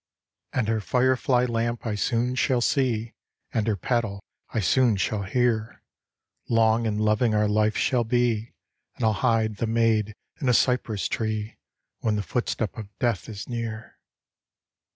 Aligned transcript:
And 0.51 0.67
her 0.67 0.81
firefly 0.81 1.45
lamp 1.45 1.85
I 1.85 1.93
soon 1.93 2.33
shall 2.33 2.59
see, 2.59 3.13
And 3.53 3.67
her 3.67 3.75
paddle 3.75 4.19
I 4.49 4.59
soon 4.59 4.95
shall 4.95 5.21
hear; 5.21 5.83
Long 6.49 6.87
and 6.87 6.99
loving 6.99 7.35
our 7.35 7.47
life 7.47 7.77
shall 7.77 8.03
be. 8.03 8.55
And 8.95 9.03
I'll 9.05 9.13
hide 9.13 9.57
the 9.57 9.67
maid 9.67 10.15
in 10.39 10.49
a 10.49 10.55
cypress 10.55 11.07
tree, 11.07 11.59
When 11.99 12.15
the 12.15 12.23
footstep 12.23 12.75
of 12.79 12.87
death 12.97 13.29
is 13.29 13.47
near!" 13.47 13.99